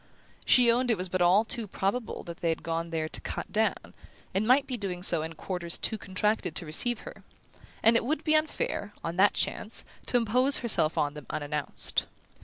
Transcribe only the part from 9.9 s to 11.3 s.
to impose herself on them